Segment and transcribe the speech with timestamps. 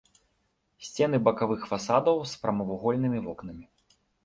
[0.87, 3.65] Сцены бакавых фасадаў з прамавугольнымі вокнамі.